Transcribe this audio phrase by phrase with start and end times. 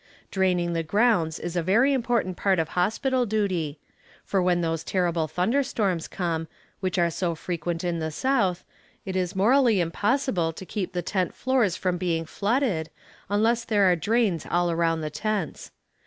[0.31, 3.77] Draining the grounds is a very important part of hospital duty,
[4.25, 6.47] for when those terrible thunder storms come,
[6.79, 8.63] which are so frequent in the south,
[9.05, 12.89] it is morally impossible to keep the tent floors from being flooded,
[13.29, 15.69] unless there are drains all around the tents.